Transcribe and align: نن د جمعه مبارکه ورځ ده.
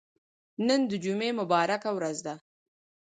نن 0.67 0.81
د 0.89 0.91
جمعه 1.03 1.31
مبارکه 1.39 1.89
ورځ 1.97 2.17
ده. 2.25 2.35